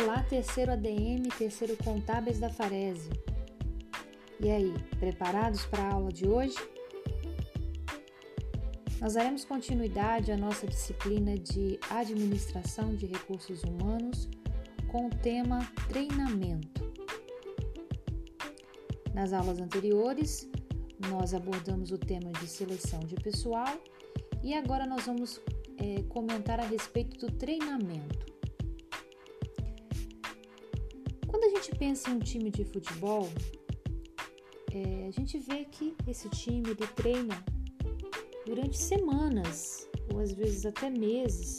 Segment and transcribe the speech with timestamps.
[0.00, 3.10] Olá, terceiro ADM, terceiro Contábeis da Farese.
[4.38, 6.54] E aí, preparados para a aula de hoje?
[9.00, 14.28] Nós daremos continuidade à nossa disciplina de Administração de Recursos Humanos
[14.86, 16.80] com o tema Treinamento.
[19.12, 20.48] Nas aulas anteriores,
[21.10, 23.76] nós abordamos o tema de seleção de pessoal
[24.44, 25.40] e agora nós vamos
[25.76, 28.37] é, comentar a respeito do treinamento.
[31.38, 33.28] Quando a gente pensa em um time de futebol,
[34.74, 37.44] é, a gente vê que esse time ele treina
[38.44, 41.58] durante semanas ou às vezes até meses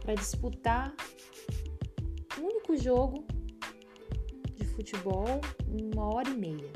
[0.00, 0.92] para disputar
[2.40, 3.24] um único jogo
[4.56, 6.72] de futebol em uma hora e meia.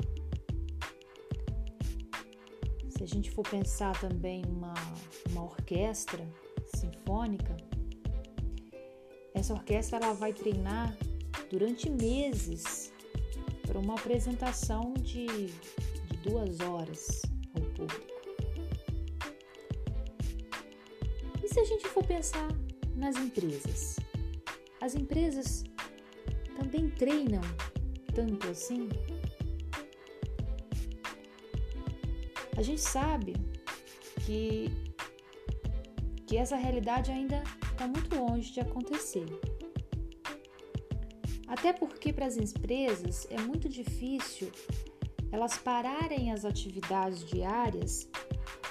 [2.87, 4.73] Se a gente for pensar também uma,
[5.29, 6.25] uma orquestra
[6.73, 7.57] sinfônica,
[9.33, 10.97] essa orquestra ela vai treinar
[11.53, 12.91] durante meses
[13.61, 17.21] para uma apresentação de, de duas horas
[17.53, 18.13] ao público.
[21.43, 22.47] E se a gente for pensar
[22.95, 23.97] nas empresas?
[24.81, 25.63] As empresas
[26.57, 27.43] também treinam
[28.15, 28.89] tanto assim?
[32.57, 33.35] A gente sabe
[34.25, 34.71] que,
[36.25, 39.52] que essa realidade ainda está muito longe de acontecer.
[41.53, 44.51] Até porque para as empresas é muito difícil
[45.31, 48.09] elas pararem as atividades diárias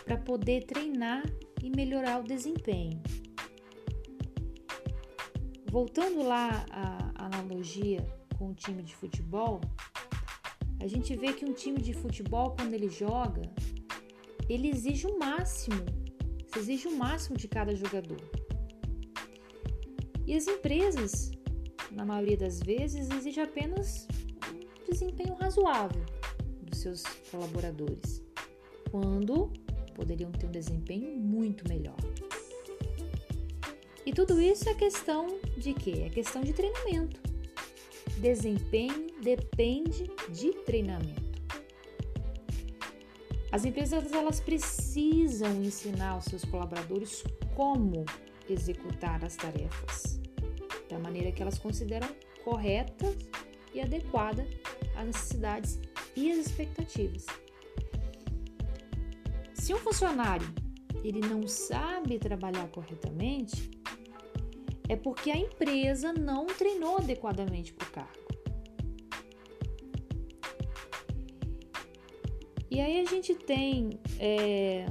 [0.05, 1.22] para poder treinar
[1.62, 3.00] e melhorar o desempenho.
[5.70, 8.05] Voltando lá à analogia
[8.36, 9.61] com o time de futebol,
[10.80, 13.42] a gente vê que um time de futebol, quando ele joga,
[14.48, 15.84] ele exige o máximo,
[16.56, 18.22] exige o máximo de cada jogador.
[20.27, 21.30] E as empresas
[21.95, 24.07] na maioria das vezes, exige apenas
[24.51, 26.05] um desempenho razoável
[26.63, 28.23] dos seus colaboradores,
[28.91, 29.53] quando
[29.95, 31.97] poderiam ter um desempenho muito melhor.
[34.05, 36.05] E tudo isso é questão de quê?
[36.07, 37.20] É questão de treinamento.
[38.19, 41.23] Desempenho depende de treinamento.
[43.51, 47.23] As empresas elas precisam ensinar aos seus colaboradores
[47.55, 48.05] como
[48.48, 50.21] executar as tarefas
[50.92, 52.08] da maneira que elas consideram
[52.45, 53.07] correta
[53.73, 54.47] e adequada
[54.95, 55.80] às necessidades
[56.14, 57.25] e às expectativas.
[59.55, 60.47] Se um funcionário
[61.02, 63.70] ele não sabe trabalhar corretamente,
[64.89, 68.23] é porque a empresa não treinou adequadamente para o cargo.
[72.70, 74.86] E aí a gente tem é,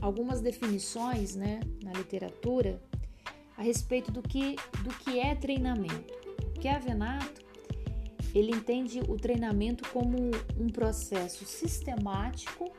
[0.00, 2.80] algumas definições né, na literatura
[3.56, 6.12] a respeito do que, do que é treinamento.
[6.56, 7.42] O que é Venato,
[8.34, 10.16] ele entende o treinamento como
[10.58, 12.70] um processo sistemático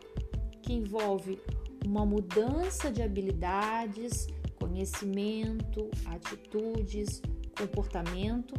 [0.61, 1.39] que envolve
[1.85, 4.27] uma mudança de habilidades,
[4.59, 7.21] conhecimento, atitudes,
[7.57, 8.53] comportamento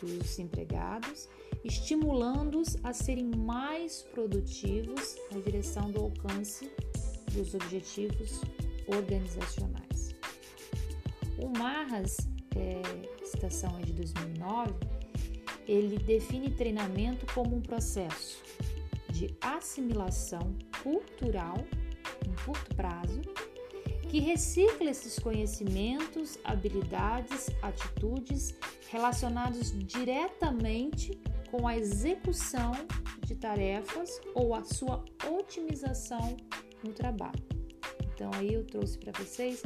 [0.00, 1.28] dos empregados,
[1.64, 6.70] estimulando-os a serem mais produtivos na direção do alcance
[7.32, 8.40] dos objetivos
[8.86, 9.87] organizacionais.
[11.38, 12.16] O Marras,
[12.56, 12.82] é,
[13.24, 14.74] citação é de 2009,
[15.66, 18.42] ele define treinamento como um processo
[19.10, 21.56] de assimilação cultural
[22.26, 23.20] em curto prazo
[24.08, 28.54] que recicla esses conhecimentos, habilidades, atitudes
[28.90, 31.20] relacionados diretamente
[31.50, 32.72] com a execução
[33.24, 36.36] de tarefas ou a sua otimização
[36.82, 37.42] no trabalho.
[38.14, 39.62] Então aí eu trouxe para vocês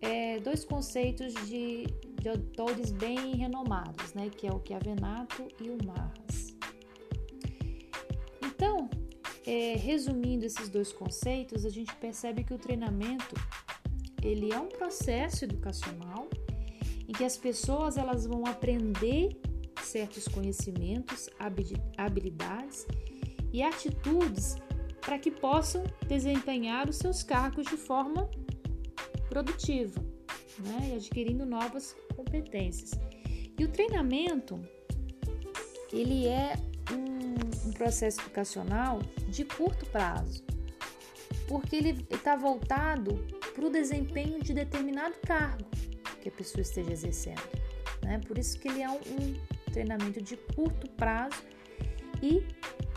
[0.00, 1.84] é, dois conceitos de,
[2.20, 6.56] de autores bem renomados, né, que é o Chiavenato e o Marras.
[8.42, 8.88] Então,
[9.46, 13.34] é, resumindo esses dois conceitos, a gente percebe que o treinamento
[14.22, 16.28] ele é um processo educacional
[17.08, 19.40] em que as pessoas elas vão aprender
[19.82, 21.30] certos conhecimentos,
[21.96, 22.86] habilidades
[23.52, 24.56] e atitudes
[25.00, 28.28] para que possam desempenhar os seus cargos de forma
[29.36, 30.02] produtiva
[30.60, 30.92] né?
[30.92, 32.92] e adquirindo novas competências.
[33.58, 34.58] E o treinamento
[35.92, 36.54] ele é
[36.90, 40.42] um, um processo educacional de curto prazo,
[41.46, 45.66] porque ele está voltado para o desempenho de determinado cargo
[46.22, 47.42] que a pessoa esteja exercendo.
[48.02, 48.18] Né?
[48.26, 51.42] Por isso que ele é um, um treinamento de curto prazo
[52.22, 52.42] e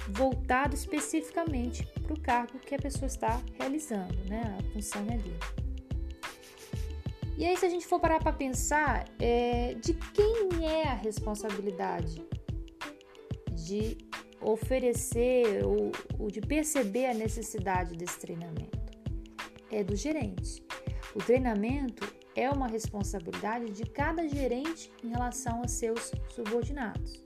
[0.08, 4.58] voltado especificamente para o cargo que a pessoa está realizando, né?
[4.58, 5.59] a função ali.
[7.40, 12.22] E aí, se a gente for parar para pensar, é, de quem é a responsabilidade
[13.56, 13.98] de
[14.42, 15.90] oferecer ou,
[16.20, 18.78] ou de perceber a necessidade desse treinamento?
[19.72, 20.62] É do gerente.
[21.16, 27.24] O treinamento é uma responsabilidade de cada gerente em relação a seus subordinados.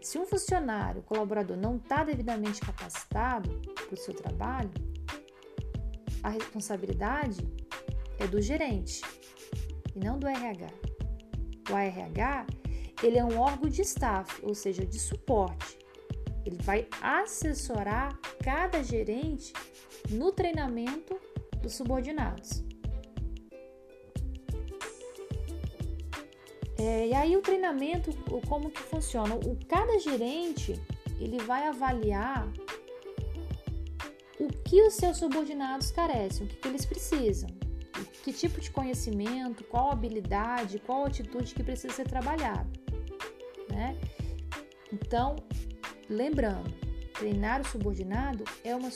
[0.00, 4.70] Se um funcionário, colaborador, não está devidamente capacitado para o seu trabalho,
[6.22, 7.44] a responsabilidade
[8.22, 9.02] é do gerente
[9.94, 10.68] e não do RH.
[11.70, 12.46] O ARH
[13.02, 15.78] ele é um órgão de staff, ou seja, de suporte.
[16.44, 19.52] Ele vai assessorar cada gerente
[20.10, 21.18] no treinamento
[21.60, 22.64] dos subordinados.
[26.78, 28.10] É, e aí o treinamento,
[28.48, 29.34] como que funciona?
[29.34, 30.80] O cada gerente
[31.20, 32.52] ele vai avaliar
[34.40, 37.48] o que os seus subordinados carecem, o que, que eles precisam,
[38.04, 42.70] que tipo de conhecimento, qual habilidade, qual atitude que precisa ser trabalhada,
[43.70, 43.98] né?
[44.92, 45.36] Então,
[46.08, 46.72] lembrando,
[47.14, 48.88] treinar o subordinado é uma,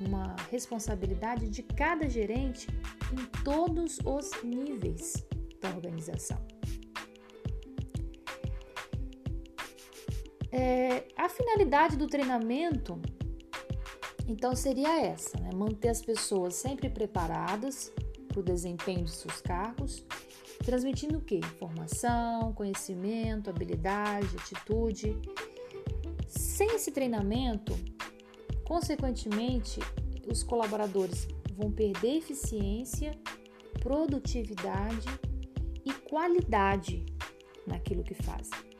[0.00, 2.68] uma responsabilidade de cada gerente
[3.12, 5.26] em todos os níveis
[5.60, 6.40] da organização.
[10.50, 13.00] É, a finalidade do treinamento,
[14.28, 15.50] então, seria essa: né?
[15.54, 17.92] manter as pessoas sempre preparadas
[18.32, 20.04] para o desempenho de seus cargos,
[20.64, 21.36] transmitindo o quê?
[21.36, 25.16] Informação, conhecimento, habilidade, atitude.
[26.26, 27.78] Sem esse treinamento,
[28.64, 29.80] consequentemente,
[30.26, 33.12] os colaboradores vão perder eficiência,
[33.80, 35.06] produtividade
[35.84, 37.04] e qualidade
[37.66, 38.72] naquilo que fazem.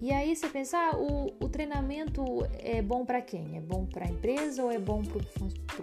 [0.00, 2.22] E aí você pensa, ah, o, o treinamento
[2.60, 3.56] é bom para quem?
[3.56, 5.24] É bom para a empresa ou é bom para o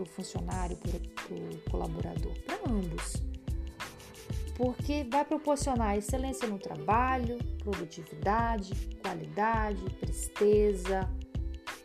[0.04, 2.34] funcionário, para o colaborador?
[2.46, 3.14] Para ambos.
[4.58, 11.10] Porque vai proporcionar excelência no trabalho, produtividade, qualidade, presteza,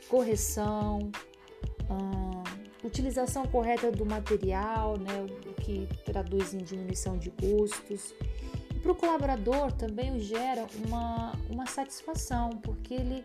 [0.08, 1.10] correção,
[1.90, 2.42] hum,
[2.82, 8.14] utilização correta do material, né, o que traduz em diminuição de custos
[8.82, 13.24] para o colaborador também gera uma, uma satisfação, porque ele,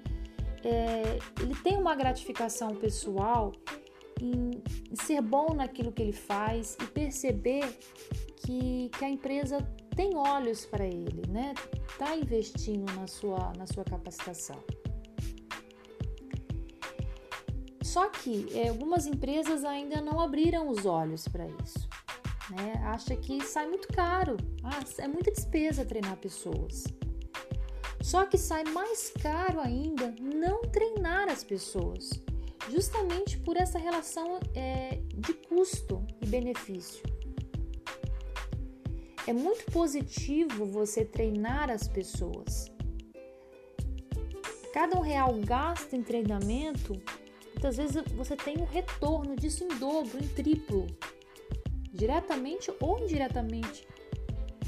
[0.63, 3.53] é, ele tem uma gratificação pessoal
[4.21, 4.51] em,
[4.93, 7.65] ser bom naquilo que ele faz e perceber
[8.37, 9.57] que, que a empresa
[9.95, 11.53] tem olhos para ele, né?
[11.89, 14.61] Está investindo na sua, na sua capacitação.
[17.81, 21.87] Só que é, algumas empresas ainda não abriram os olhos para isso
[22.49, 22.73] né?
[22.85, 26.83] Acha que sai muito caro, ah, é muita despesa treinar pessoas.
[28.01, 32.11] Só que sai mais caro ainda não treinar as pessoas,
[32.69, 37.03] justamente por essa relação é, de custo e benefício.
[39.27, 42.71] É muito positivo você treinar as pessoas.
[44.73, 46.93] Cada um real gasto em treinamento,
[47.45, 50.85] muitas vezes você tem um retorno disso em dobro, em triplo
[51.91, 53.87] diretamente ou indiretamente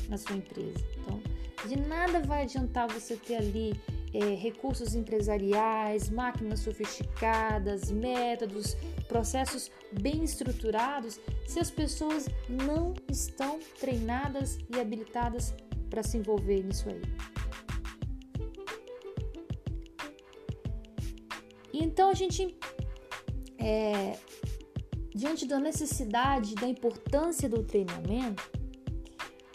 [0.07, 0.79] na sua empresa.
[0.97, 1.21] Então,
[1.67, 3.79] de nada vai adiantar você ter ali
[4.17, 8.75] é, recursos empresariais, máquinas sofisticadas, métodos,
[9.07, 15.53] processos bem estruturados, se as pessoas não estão treinadas e habilitadas
[15.87, 17.01] para se envolver nisso aí.
[21.71, 22.57] Então a gente
[23.59, 24.17] é,
[25.13, 28.49] diante da necessidade, da importância do treinamento,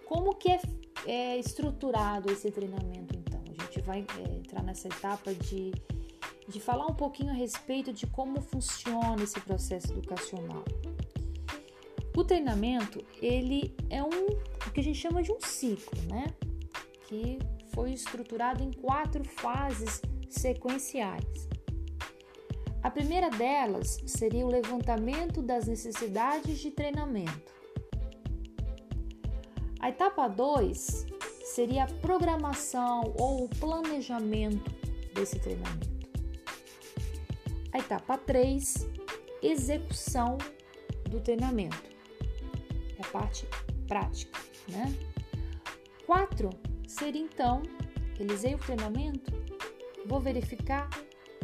[0.04, 0.60] como que é,
[1.04, 3.01] é estruturado esse treinamento
[3.84, 5.72] vai é, entrar nessa etapa de,
[6.48, 10.64] de falar um pouquinho a respeito de como funciona esse processo educacional.
[12.16, 16.26] O treinamento, ele é um, o que a gente chama de um ciclo, né?
[17.08, 17.38] Que
[17.74, 21.48] foi estruturado em quatro fases sequenciais.
[22.82, 27.52] A primeira delas seria o levantamento das necessidades de treinamento.
[29.78, 31.06] A etapa 2
[31.54, 34.70] seria a programação ou o planejamento
[35.14, 35.90] desse treinamento.
[37.72, 38.88] A etapa 3,
[39.42, 40.38] execução
[41.08, 41.90] do treinamento.
[42.98, 43.46] É a parte
[43.86, 44.94] prática, né?
[46.06, 46.50] 4
[46.86, 47.62] seria então,
[48.16, 49.32] realizei o treinamento,
[50.06, 50.88] vou verificar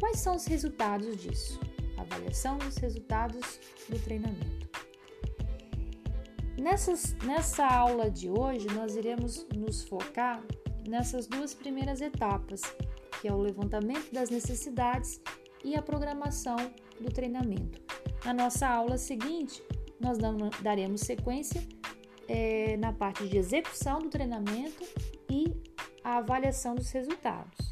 [0.00, 1.58] Quais são os resultados disso?
[1.96, 4.67] Avaliação dos resultados do treinamento.
[6.58, 10.42] Nessas, nessa aula de hoje, nós iremos nos focar
[10.88, 12.62] nessas duas primeiras etapas,
[13.20, 15.20] que é o levantamento das necessidades
[15.64, 16.56] e a programação
[17.00, 17.80] do treinamento.
[18.24, 19.62] Na nossa aula seguinte,
[20.00, 20.18] nós
[20.60, 21.62] daremos sequência
[22.26, 24.84] é, na parte de execução do treinamento
[25.30, 25.54] e
[26.02, 27.67] a avaliação dos resultados.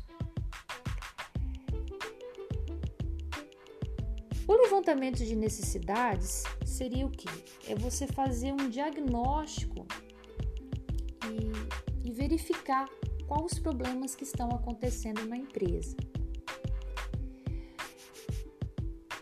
[4.87, 7.29] Levantamento de necessidades seria o que?
[7.69, 9.85] É você fazer um diagnóstico
[11.29, 12.89] e, e verificar
[13.27, 15.97] quais os problemas que estão acontecendo na empresa.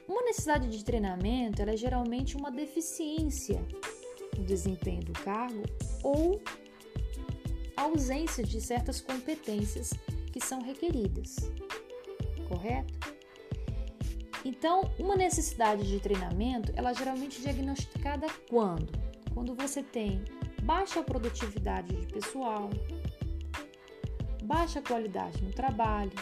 [0.06, 3.66] Uma necessidade de treinamento é geralmente uma deficiência
[4.36, 5.62] no desempenho do cargo
[6.02, 6.42] ou
[7.74, 9.94] ausência de certas competências
[10.30, 11.36] que são requeridas,
[12.48, 13.13] correto?
[14.44, 18.92] Então, uma necessidade de treinamento, ela é geralmente diagnosticada quando?
[19.32, 20.22] Quando você tem
[20.62, 22.68] baixa produtividade de pessoal,
[24.44, 26.12] baixa qualidade no trabalho,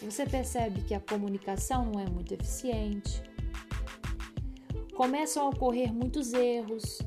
[0.00, 3.22] você percebe que a comunicação não é muito eficiente,
[4.94, 6.98] começam a ocorrer muitos erros,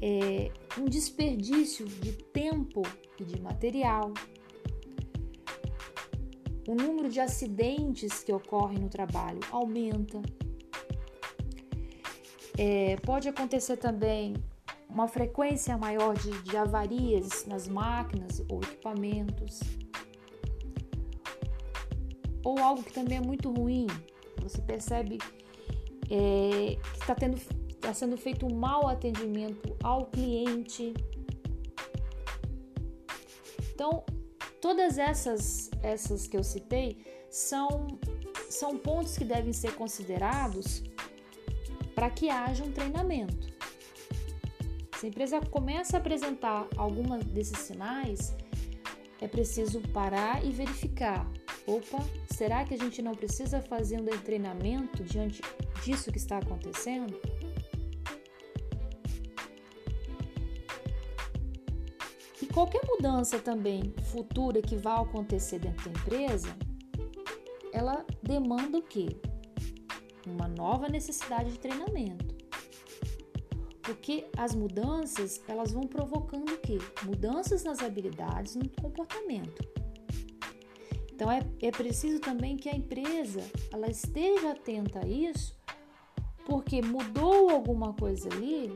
[0.00, 2.82] é, um desperdício de tempo
[3.18, 4.12] e de material,
[6.68, 10.20] o número de acidentes que ocorrem no trabalho aumenta.
[12.58, 14.34] É, pode acontecer também
[14.88, 19.60] uma frequência maior de, de avarias nas máquinas ou equipamentos.
[22.44, 23.86] Ou algo que também é muito ruim,
[24.40, 25.18] você percebe
[26.08, 27.36] é, que está tendo
[27.86, 30.92] está sendo feito um mau atendimento ao cliente.
[33.72, 34.04] Então,
[34.60, 37.98] todas essas essas que eu citei são
[38.48, 40.82] são pontos que devem ser considerados
[41.94, 43.48] para que haja um treinamento.
[44.98, 48.34] Se a empresa começa a apresentar alguma desses sinais,
[49.20, 51.30] é preciso parar e verificar.
[51.66, 51.98] Opa,
[52.32, 55.42] será que a gente não precisa fazer um treinamento diante
[55.84, 57.18] disso que está acontecendo?
[62.56, 66.56] Qualquer mudança também futura que vá acontecer dentro da empresa,
[67.70, 69.08] ela demanda o quê?
[70.26, 72.34] Uma nova necessidade de treinamento.
[73.82, 76.78] Porque as mudanças, elas vão provocando o quê?
[77.04, 79.62] Mudanças nas habilidades, no comportamento.
[81.12, 85.54] Então é, é preciso também que a empresa ela esteja atenta a isso,
[86.46, 88.72] porque mudou alguma coisa ali,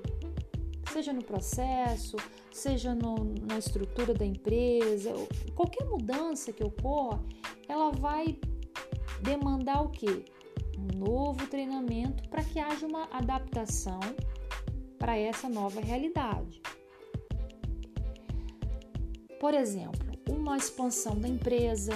[0.91, 2.17] seja no processo,
[2.51, 3.17] seja no,
[3.47, 5.13] na estrutura da empresa,
[5.55, 7.23] qualquer mudança que ocorra,
[7.69, 8.39] ela vai
[9.23, 10.25] demandar o quê?
[10.77, 14.01] Um novo treinamento para que haja uma adaptação
[14.99, 16.61] para essa nova realidade.
[19.39, 21.93] Por exemplo, uma expansão da empresa,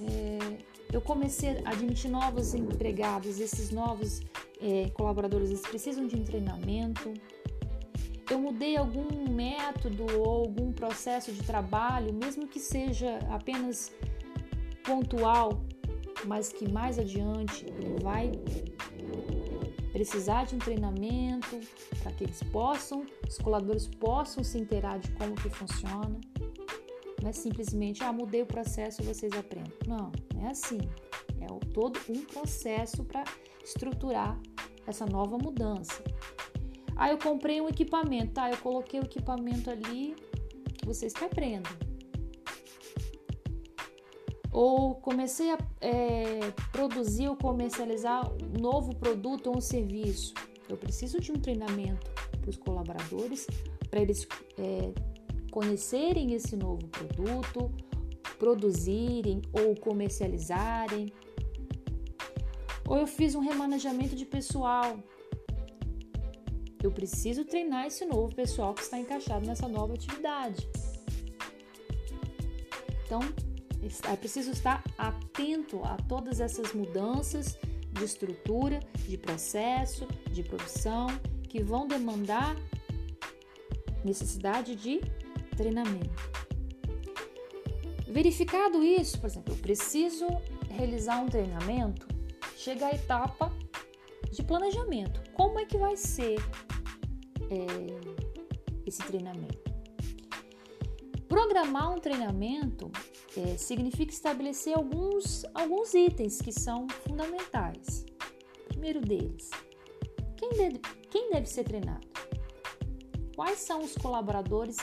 [0.00, 0.58] é,
[0.92, 4.20] eu comecei a admitir novos empregados, esses novos
[4.60, 7.12] é, colaboradores eles precisam de um treinamento
[8.30, 13.92] eu mudei algum método ou algum processo de trabalho, mesmo que seja apenas
[14.84, 15.60] pontual,
[16.24, 17.66] mas que mais adiante
[18.02, 18.32] vai
[19.92, 21.60] precisar de um treinamento
[22.02, 26.20] para que eles possam, os colaboradores possam se inteirar de como que funciona.
[27.20, 29.72] Não é simplesmente, ah, mudei o processo, vocês aprendem.
[29.86, 30.78] Não, não é assim.
[31.40, 33.24] É todo um processo para
[33.62, 34.38] estruturar
[34.86, 36.02] essa nova mudança.
[37.00, 38.50] Ah, eu comprei um equipamento, tá?
[38.50, 40.16] Eu coloquei o equipamento ali,
[40.84, 41.72] vocês que aprendem.
[44.50, 46.40] Ou comecei a é,
[46.72, 50.34] produzir ou comercializar um novo produto ou um serviço.
[50.68, 53.46] Eu preciso de um treinamento para os colaboradores,
[53.88, 54.26] para eles
[54.58, 54.92] é,
[55.52, 57.70] conhecerem esse novo produto,
[58.40, 61.12] produzirem ou comercializarem.
[62.88, 64.98] Ou eu fiz um remanejamento de pessoal,
[66.82, 70.68] eu preciso treinar esse novo pessoal que está encaixado nessa nova atividade.
[73.04, 73.20] Então,
[74.10, 77.58] é preciso estar atento a todas essas mudanças
[77.92, 81.08] de estrutura, de processo, de produção,
[81.48, 82.54] que vão demandar
[84.04, 85.00] necessidade de
[85.56, 86.10] treinamento.
[88.06, 90.26] Verificado isso, por exemplo, eu preciso
[90.70, 92.06] realizar um treinamento,
[92.56, 93.52] chega a etapa
[94.30, 95.22] de planejamento.
[95.32, 96.38] Como é que vai ser
[97.50, 98.18] é,
[98.86, 99.58] esse treinamento.
[101.28, 102.90] Programar um treinamento
[103.36, 108.06] é, significa estabelecer alguns, alguns itens que são fundamentais.
[108.68, 109.50] primeiro deles,
[110.36, 110.78] quem deve,
[111.10, 112.06] quem deve ser treinado?
[113.36, 114.76] Quais são os colaboradores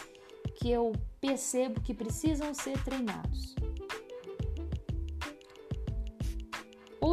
[0.55, 3.55] que eu percebo que precisam ser treinados?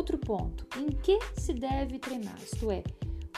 [0.03, 2.37] Outro ponto: em que se deve treinar?
[2.43, 2.83] Isto é,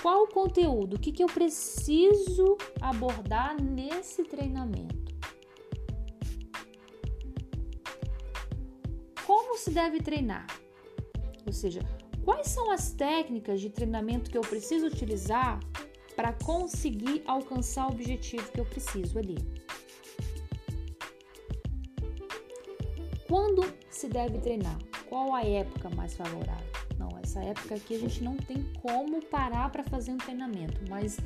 [0.00, 0.96] qual o conteúdo?
[0.96, 5.14] O que, que eu preciso abordar nesse treinamento?
[9.26, 10.46] Como se deve treinar?
[11.46, 11.80] Ou seja,
[12.24, 15.60] quais são as técnicas de treinamento que eu preciso utilizar
[16.16, 19.36] para conseguir alcançar o objetivo que eu preciso ali?
[23.28, 24.78] Quando se deve treinar?
[25.14, 26.74] Qual a época mais favorável?
[27.22, 31.18] Essa época aqui a gente não tem como parar para fazer um treinamento, mas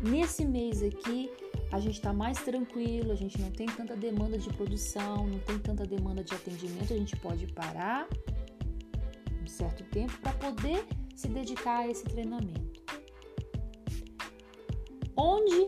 [0.00, 1.30] nesse mês aqui
[1.70, 5.58] a gente está mais tranquilo, a gente não tem tanta demanda de produção, não tem
[5.58, 8.08] tanta demanda de atendimento, a gente pode parar
[9.42, 12.82] um certo tempo para poder se dedicar a esse treinamento.
[15.14, 15.66] Onde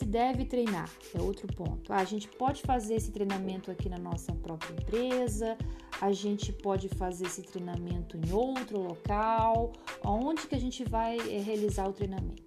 [0.00, 0.88] se deve treinar?
[1.14, 1.92] É outro ponto.
[1.92, 5.58] Ah, a gente pode fazer esse treinamento aqui na nossa própria empresa,
[6.00, 11.42] a gente pode fazer esse treinamento em outro local, aonde que a gente vai eh,
[11.42, 12.42] realizar o treinamento.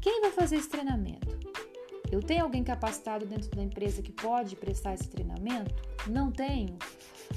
[0.00, 1.28] Quem vai fazer esse treinamento?
[2.12, 5.74] Eu tenho alguém capacitado dentro da empresa que pode prestar esse treinamento?
[6.06, 6.78] Não tenho.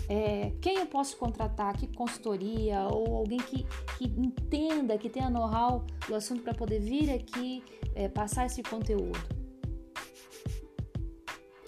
[0.09, 1.77] É, quem eu posso contratar?
[1.77, 2.81] Que consultoria?
[2.87, 3.65] Ou alguém que,
[3.97, 7.63] que entenda, que tenha know-how do assunto para poder vir aqui
[7.95, 9.19] é, passar esse conteúdo?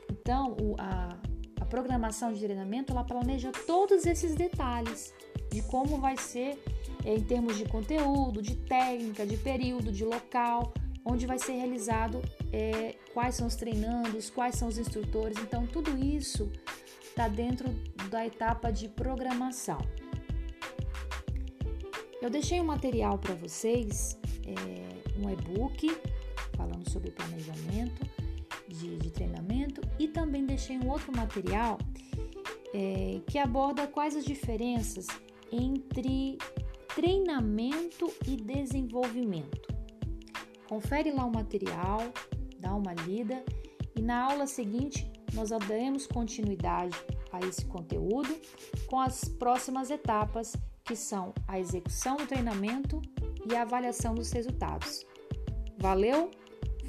[0.10, 1.18] Então, o, a,
[1.62, 5.14] a programação de treinamento ela planeja todos esses detalhes
[5.52, 6.62] de como vai ser
[7.06, 10.74] é, em termos de conteúdo, de técnica, de período, de local,
[11.06, 12.20] onde vai ser realizado,
[12.52, 15.38] é, quais são os treinandos, quais são os instrutores.
[15.38, 16.52] Então, tudo isso
[17.16, 17.70] está dentro
[18.10, 19.78] da etapa de programação.
[22.22, 25.98] Eu deixei um material para vocês, é, um e-book
[26.58, 28.06] falando sobre planejamento
[28.68, 31.78] de, de treinamento e também deixei um outro material
[32.74, 35.08] é, que aborda quais as diferenças
[35.50, 36.38] entre
[36.94, 39.74] treinamento e desenvolvimento.
[40.68, 42.02] Confere lá o material,
[42.60, 43.42] dá uma lida
[43.96, 46.98] e na aula seguinte nós daremos continuidade
[47.32, 48.36] a esse conteúdo
[48.88, 53.02] com as próximas etapas que são a execução do treinamento
[53.46, 55.06] e a avaliação dos resultados.
[55.78, 56.32] Valeu!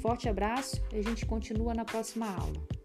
[0.01, 2.76] Forte abraço e a gente continua na próxima aula.